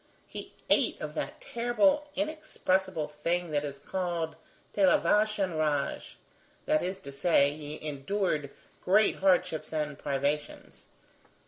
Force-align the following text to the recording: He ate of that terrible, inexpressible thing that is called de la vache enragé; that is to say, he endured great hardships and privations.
He 0.25 0.51
ate 0.67 0.99
of 0.99 1.13
that 1.13 1.39
terrible, 1.39 2.07
inexpressible 2.15 3.07
thing 3.07 3.51
that 3.51 3.63
is 3.63 3.77
called 3.77 4.35
de 4.73 4.83
la 4.87 4.97
vache 4.97 5.37
enragé; 5.37 6.15
that 6.65 6.81
is 6.81 6.97
to 7.01 7.11
say, 7.11 7.51
he 7.51 7.79
endured 7.87 8.49
great 8.83 9.17
hardships 9.17 9.71
and 9.71 9.99
privations. 9.99 10.87